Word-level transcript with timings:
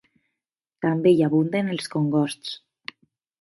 També 0.85 1.11
hi 1.17 1.21
abunden 1.27 1.69
els 1.75 1.91
congosts. 1.97 2.55